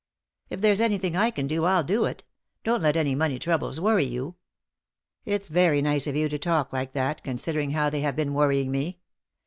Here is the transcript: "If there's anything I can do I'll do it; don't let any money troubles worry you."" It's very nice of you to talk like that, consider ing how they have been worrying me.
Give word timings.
"If 0.49 0.61
there's 0.61 0.81
anything 0.81 1.15
I 1.15 1.29
can 1.29 1.45
do 1.45 1.65
I'll 1.65 1.83
do 1.83 2.05
it; 2.05 2.23
don't 2.63 2.81
let 2.81 2.97
any 2.97 3.13
money 3.13 3.37
troubles 3.37 3.79
worry 3.79 4.07
you."" 4.07 4.33
It's 5.25 5.47
very 5.47 5.79
nice 5.83 6.07
of 6.07 6.15
you 6.15 6.27
to 6.27 6.39
talk 6.39 6.73
like 6.73 6.93
that, 6.93 7.23
consider 7.23 7.59
ing 7.59 7.69
how 7.69 7.91
they 7.91 8.01
have 8.01 8.15
been 8.15 8.33
worrying 8.33 8.71
me. 8.71 8.97